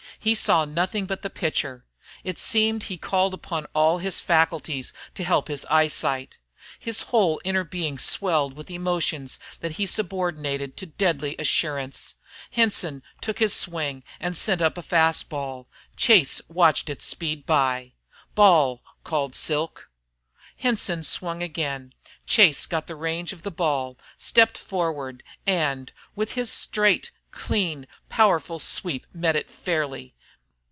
[0.19, 1.83] He saw nothing but the pitcher.
[2.23, 6.37] It seemed he called upon all his faculties to help his eyesight.
[6.79, 12.15] His whole inner being swelled with emotions that he subordinated to deadly assurance.
[12.51, 15.67] Henson took his swing and sent up a fast ball.
[15.97, 17.93] Chase watched it speed by.
[18.35, 19.89] "Ball!" called Silk.
[20.57, 21.95] Henson swung again.
[22.27, 28.59] Chase got the range of the ball, stepped forward, and, with his straight, clean, powerful
[28.59, 30.13] sweep, met it fairly.